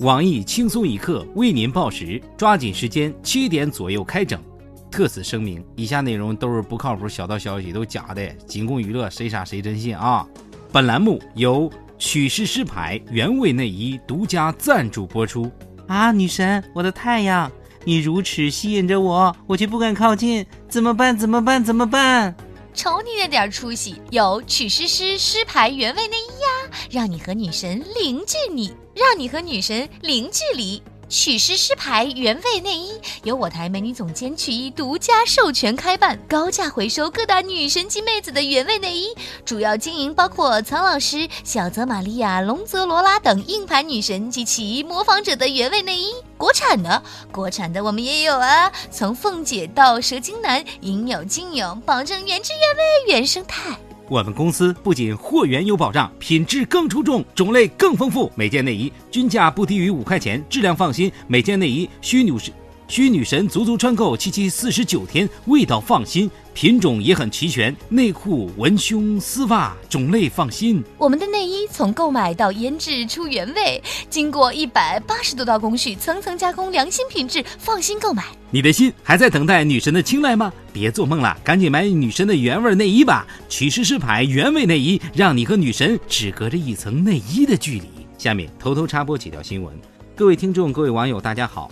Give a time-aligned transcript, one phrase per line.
[0.00, 4.42] 网易轻松一刻为您报时，抓紧时间，七点左右开整。
[4.90, 10.26] 特此声明，以下内容都是不靠谱小道消息，都假的，仅供娱乐，谁傻谁真信啊！
[10.72, 15.48] 本栏目由取势狮牌原味内衣独家赞助播出。
[15.86, 17.48] 啊，女神，我的太阳，
[17.84, 21.16] 你如此吸引着我，我却不敢靠近，怎么办？
[21.16, 21.62] 怎么办？
[21.62, 22.34] 怎么办？
[22.74, 30.82] 瞅你那点出息，有曲诗诗诗牌原味内衣呀，让你和女神零距离，让你和女神零距离。
[31.06, 32.90] 曲诗诗牌原味内衣
[33.24, 46.06] 由我台美女总监曲艺独家授权开办，高价回收各大女神级妹子的原味内衣，主要经营包括苍老师、小泽玛利亚、龙泽罗拉等硬盘女神及其模仿者的原味内衣。
[46.38, 53.78] 国产的，国产的我们也有啊，从凤姐到蛇精男，应有尽有，保证原汁原味原生态。
[54.08, 58.30] 我们公司不仅货源有保障，品质更出众，种类更丰富。
[58.34, 61.10] 每件内衣均价不低于五块钱，质量放心。
[61.26, 62.52] 每件内衣需女士。
[62.86, 70.82] 需女神足足穿够七七四十九天，味道放心，品种也很齐全，内裤、文胸、丝袜种类放心。
[70.98, 78.24] 我们的内衣从购买到腌制出原味，经过一百八十多道工序，层层加工，良心品质，放心购买。
[78.50, 80.52] 你的心还在等待女神的青睐吗？
[80.72, 83.26] 别做梦了，赶紧买女神的原味内衣吧！
[83.48, 87.88] 曲诗诗牌原味内衣，让你和女神只隔着一层内衣的距离。
[88.18, 89.74] 下面偷偷插播几条新闻，
[90.14, 91.70] 各位听众、各位网友，大家好。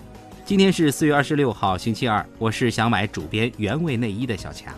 [0.53, 2.22] 今天是四月二十六号，星期二。
[2.36, 4.70] 我是想买主编原味内衣的小强。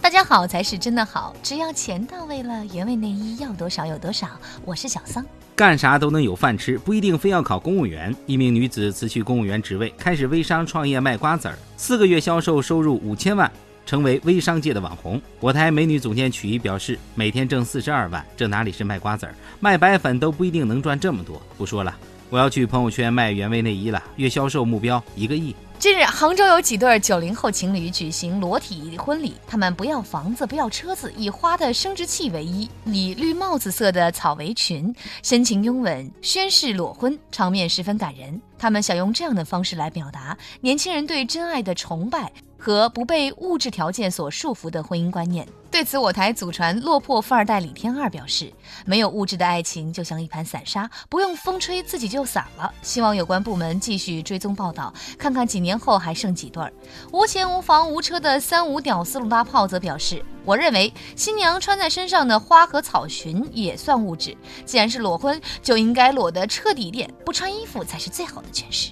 [0.00, 4.26] 大家好才是真的好，只要钱到位了，原味内衣要多少有多少。
[4.64, 5.22] 我是小桑，
[5.54, 8.16] 干啥都能有饭吃，不一定非要考公务员。
[8.24, 13.52] 一名女子辞去公务员职位，开始微商创业卖瓜子儿，四个月销售收入五千万，
[13.84, 15.20] 成为微商界的网红。
[15.40, 21.38] 我台美女总监曲艺表示，每天挣四十二万，这哪里是卖瓜子儿，卖白粉都不一定能赚这么多。
[21.58, 21.94] 不说了。
[22.30, 25.56] 我要去朋友圈卖原味内衣了，月销售目标一个亿。
[25.78, 38.42] 近日，杭州有几对九零后情侣举行裸体婚礼，他们不要房子，不要车子，以花的生殖器为衣，以绿帽子色的草围裙，深情拥吻，宣誓裸婚，场面十分感人。
[38.58, 42.32] 他们想用这样的方式来表达年轻人对真爱的崇拜。
[42.58, 45.46] 和不被物质条件所束缚的婚姻观念。
[45.70, 48.50] 对此，我台祖传落魄富二代李天二表示
[48.86, 56.72] ：“没有物质的爱情就像一盘散沙，不用风吹自己就散了。”希望有关部门继续追踪报道，看看几年后还剩几对儿。
[57.12, 68.90] 无钱无房无车的三无屌丝鲁大炮则表示：“我认为新娘穿在身上的花和草裙也算物质，既然是裸婚，就应该裸得彻底一点，不穿衣服才是最好的诠释。”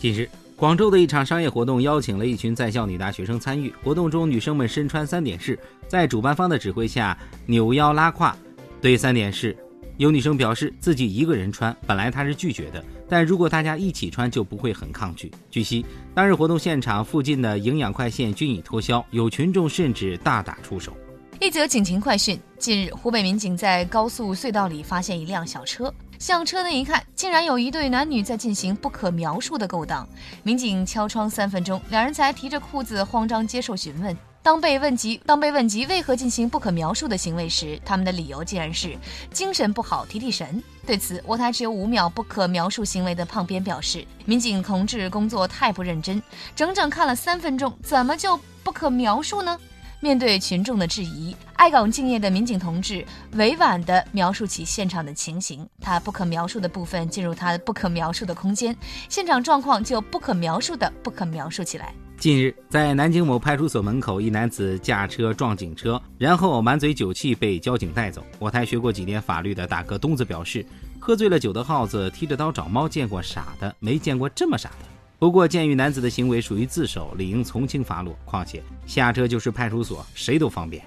[0.00, 0.30] 近日。
[0.56, 3.70] 广州的一场商业活动邀请了一群在校女大学生参与。
[3.84, 8.34] 活动中，女生们身穿三点式，在主办方的指挥下扭腰拉胯。
[8.80, 9.54] 对三点式，
[9.98, 15.30] 有女生表示自己一个人穿，本来她是拒绝的，但如果大家一起穿就不会很抗拒。
[15.50, 15.84] 据悉，
[16.14, 20.96] 当日活动现场附近的营养快线均已脱销，有群众甚至大打出手。
[21.38, 25.92] 一则警情快讯：近日，湖北民警在高速隧道里发现一辆小车。
[26.18, 30.06] 向车内一看，竟然有一对男女在进行不可描述的勾当。
[30.42, 34.16] 民警敲窗三分钟，两人才提着裤子慌张接受询问。
[34.42, 38.96] 当被问及当被问及为何进行不可描述的行为时，他们的理由竟然是
[39.32, 40.62] 精神不好提提神。
[40.86, 46.22] 对此，我台只有五秒不可描述行为的胖编表示：民警同志工作太不认真，
[46.54, 49.58] 整整看了三分钟，怎么就不可描述呢？
[50.00, 58.76] 面对群众的质疑，爱岗敬业的民警同志委婉地描述起现场的情形，他不可描述的部分进入他不可描述的空间，
[59.08, 61.94] 现场状况就不可描述的不可描述起来。
[62.18, 68.24] 近日，在南京某派出所门口，一男子驾车撞警车，然后满嘴酒气被交警带走。
[68.38, 70.64] 我台学过几年法律的大哥东子表示，
[70.98, 74.95] 喝醉了酒的耗子提着刀找猫，见过傻的，没见过这么傻的。
[75.18, 78.14] 不过，鉴于男子的行为属于自首，理应从轻发落。
[78.26, 80.84] 况且下车就是派出所，谁都方便。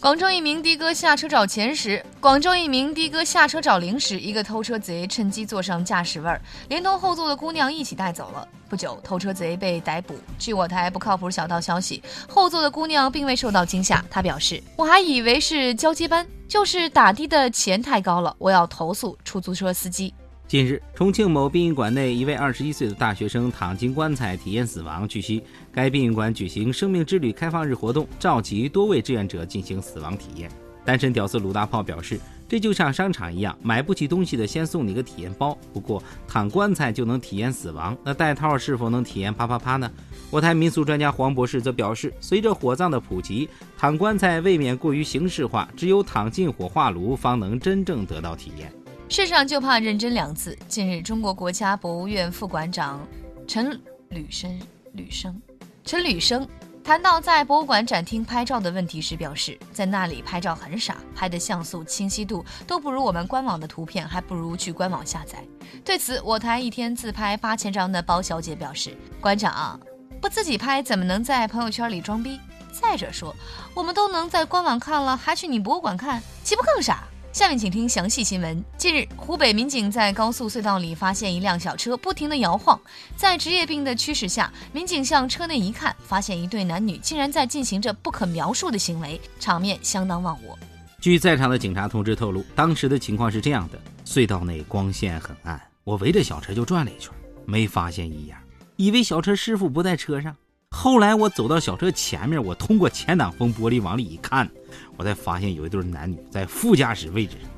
[0.00, 8.48] 广州一名的哥下车找钱时，广州一名的哥下车找零食，一个偷车贼趁机坐上驾驶位，连同后座的姑娘一起带走了。
[8.68, 10.16] 不久，偷车贼被逮捕。
[10.40, 20.12] 据我台不靠谱小道消息，后座的姑娘并未受到惊吓，她表示：“我还以为是交接班，就是打的的钱太高了，我要投诉出租车司机。”
[20.52, 25.08] 近日，重庆某殡仪馆内，一位二十一岁的大学生躺进棺材体验死亡。
[25.08, 30.50] 据悉，该殡仪馆举行生命之旅开放日活动，召集多位志愿者进行死亡体验。
[30.84, 35.56] 单身屌丝鲁大炮表示：“这就像商场一样，买不起东西的先送你个体验包。
[35.72, 39.90] 不过，躺棺材就能体验死亡，那带套是否能体验啪啪啪呢？”
[40.30, 43.48] 我台民俗专家黄博士则表示：“随着火葬的普及，
[43.78, 48.70] 躺棺材未免过于形式化，只有躺进火化炉，方能真正得到体验。”
[49.08, 50.56] 世上就怕认真两字。
[50.66, 53.06] 近日，中国国家博物院副馆长
[53.46, 53.78] 陈
[54.08, 54.58] 履生、
[54.94, 55.40] 履生、
[55.84, 56.48] 陈履生
[56.82, 65.44] 谈到在博物馆展厅拍照的问题时，表示在那里拍照很傻，拍的像素、清晰度都不如我们官网的图片，还不如去官网下载。
[65.84, 69.78] 对此，我台一天自拍八千张的包小姐表示：“馆长
[70.22, 72.40] 不自己拍，怎么能在朋友圈里装逼？
[72.72, 73.36] 再者说，
[73.74, 78.62] 我们都能在官网看了，还去你博物馆看，岂不更傻？”下面请听详细新闻。
[78.76, 82.78] 近日，湖北民警在高速隧道里发现一辆小车不停地摇晃，
[83.16, 90.58] 在职业病的驱使下，民警向车内一看，发现一对男女竟然在进行着不可描述的行为，场面相当忘我。
[91.00, 97.10] 据在场的警察同志透露，当时的情况是这样的：隧道内光线很暗，我围着小车就转了一圈，
[97.46, 98.38] 没发现异样，
[98.76, 100.36] 以为小车师傅不在车上。
[100.74, 104.50] 后来我走到小车前面，我通过前挡风玻璃往里一看，
[104.96, 107.50] 我才发现有一对男女在副驾驶位置上。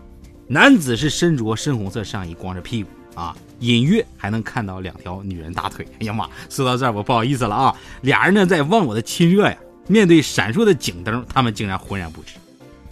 [0.49, 5.87] 男子是身着深红色上衣，光着屁股啊，隐约还能看到两条女人大腿。
[6.01, 6.29] 哎呀妈！
[6.51, 7.75] 说到这儿，我不好意思了啊。
[8.03, 9.57] 俩人呢在忘我的亲热呀。
[9.87, 12.35] 面对闪烁的警灯，他们竟然浑然不知。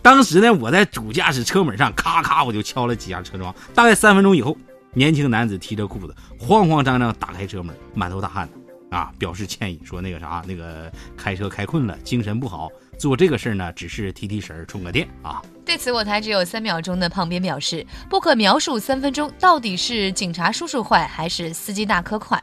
[0.00, 3.52] 当时呢，我在主驾驶车门上咔咔我就敲了几下车窗。
[3.74, 4.56] 大概三分钟以后，
[4.94, 8.61] 年轻男子提着裤子，慌慌张张打开车门，满头大汗的。
[8.92, 12.68] 啊，表示歉意，说那个啥，那个开车开困了，精神不好，
[12.98, 15.42] 做这个事儿呢，只是提提神儿，充个电啊。
[15.64, 22.40] 对此，我台只有三秒钟的胖边表示，不可描述三分钟，到底是警察叔叔坏，还是司机大哥快？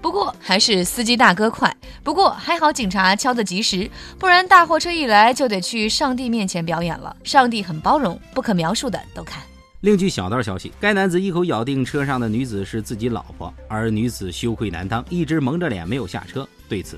[0.00, 1.74] 不过还是司机大哥快。
[2.04, 7.16] 不过还好，警察敲得及时，不然大货车一来就得去上帝面前表演了。
[7.24, 9.42] 上帝很包容，不可描述的都看。
[9.82, 16.48] 另据小道消息，该男子一口咬定车上的女子是自己老婆，而女子羞愧难当，一直蒙着脸没有下车。
[16.68, 16.96] 对此，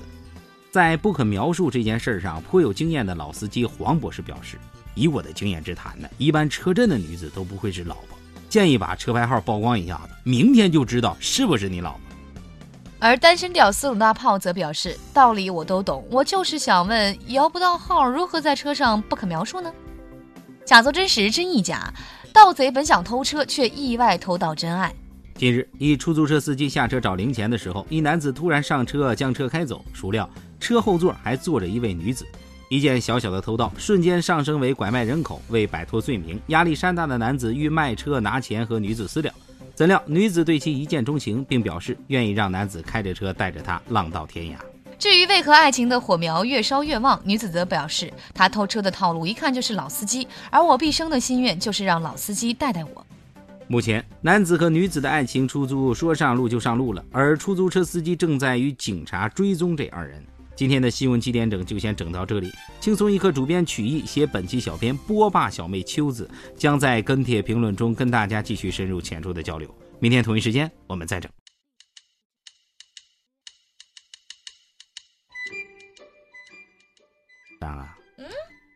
[0.69, 4.59] 在不可描述这件事上颇有经验的老司机黄博士表示
[4.93, 8.15] ：“以我的经验之谈呢，一般车震的女子都不会是老婆，
[8.49, 12.01] 建议把车牌号曝光一下子，明天就知道是不是你老婆。”
[13.01, 19.73] 而单身屌丝鲁大炮则表示：“道理我都懂，我就是想问，摇不到号如何在车上不可描述呢？
[20.63, 21.91] 假作真实，真亦假。”
[22.35, 24.93] 盗贼本想偷车，却意外偷到真爱。
[25.35, 30.29] 近日，一出租车司机下车找零钱的时候，一男子突然上车将车开走，孰料
[30.59, 32.27] 车后座还坐着一位女子。
[32.67, 35.41] 一件小小的偷盗，瞬间上升为拐卖人口。
[35.47, 39.31] 为摆脱罪名，压力山大的男子欲卖车拿钱和女子私了。
[39.73, 44.55] 怎料女子对其一见钟情，并表示愿意让男子开着车带着她浪到天涯。
[44.97, 53.05] 至于为何爱情的火苗越烧越旺，女子则表示，她偷车的套路一看就是老司机，而我毕生的心愿就是让老司机带带我。
[53.67, 60.23] 目前，男子和女子的爱情出租说上路就上路了，而出租车司机正在与警察追踪这二人。
[60.55, 62.49] 今天的新闻七点整就先整到这里，
[62.79, 69.69] 轻松一刻主编曲艺写本期小编波霸小妹秋子将在跟帖评论中跟大家继续深入浅出的交流。
[69.99, 71.29] 明天同一时间我们再整。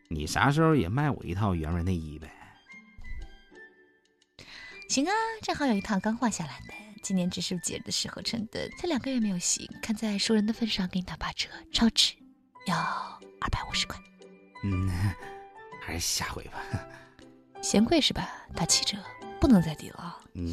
[0.08, 2.30] 你啥时候也卖我一套原味内衣呗？
[4.88, 12.14] 行啊，正好有一套刚换下来的，今年植树节的时候穿的，才两个月没有洗，看在熟人的份上给你打八折，超值，
[12.66, 12.76] 要
[13.40, 13.96] 二百五十块。
[14.64, 14.90] 嗯，
[15.80, 16.60] 还是下回吧。
[17.62, 18.28] 嫌贵是吧？
[18.56, 18.98] 打七折，
[19.40, 20.20] 不能再低了。
[20.34, 20.52] 嗯，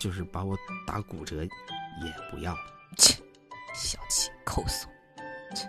[0.00, 2.56] 就是把我打骨折也不要。
[2.98, 3.22] 切，
[3.72, 4.88] 小气抠搜。
[5.54, 5.68] 切。